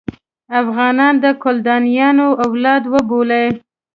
افغانان 0.61 1.13
د 1.23 1.25
کلدانیانو 1.43 2.27
اولاد 2.45 2.83
وبولي. 2.93 3.45